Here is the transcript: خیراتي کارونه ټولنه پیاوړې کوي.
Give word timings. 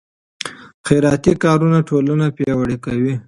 خیراتي 0.87 1.33
کارونه 1.43 1.79
ټولنه 1.89 2.25
پیاوړې 2.37 2.77
کوي. 2.85 3.13